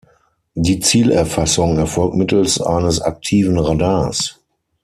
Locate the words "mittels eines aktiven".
2.15-3.59